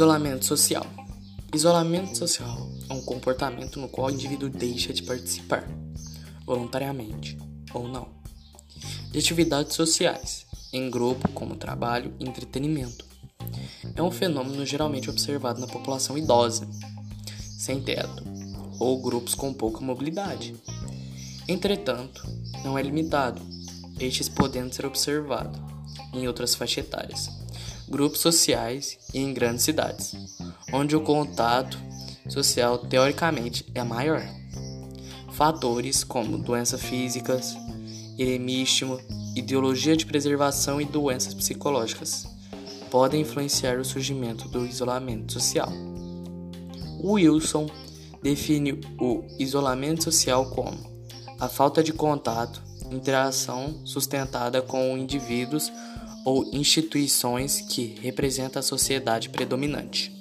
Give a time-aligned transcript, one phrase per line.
[0.00, 0.86] Isolamento social.
[1.54, 5.68] Isolamento social é um comportamento no qual o indivíduo deixa de participar,
[6.46, 7.36] voluntariamente
[7.74, 8.08] ou não,
[9.12, 13.04] de atividades sociais, em grupo, como trabalho e entretenimento.
[13.94, 16.66] É um fenômeno geralmente observado na população idosa,
[17.58, 18.24] sem teto,
[18.78, 20.56] ou grupos com pouca mobilidade.
[21.46, 22.26] Entretanto,
[22.64, 23.42] não é limitado,
[23.98, 25.60] estes podendo ser observados
[26.14, 27.40] em outras faixas etárias
[27.90, 30.14] grupos sociais e em grandes cidades,
[30.72, 31.76] onde o contato
[32.28, 34.22] social teoricamente é maior.
[35.32, 37.56] Fatores como doenças físicas,
[38.16, 39.00] eremismo,
[39.34, 42.26] ideologia de preservação e doenças psicológicas
[42.90, 45.72] podem influenciar o surgimento do isolamento social.
[47.02, 47.68] Wilson
[48.22, 50.78] define o isolamento social como
[51.38, 55.72] a falta de contato, interação sustentada com indivíduos
[56.24, 60.19] ou instituições que representam a sociedade predominante.